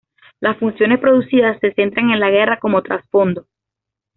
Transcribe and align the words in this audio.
Las 0.39 0.57
funciones 0.57 0.99
producidas 0.99 1.59
se 1.59 1.73
centran 1.75 2.09
en 2.09 2.19
la 2.19 2.31
guerra 2.31 2.57
como 2.57 2.81
trasfondo. 2.81 3.45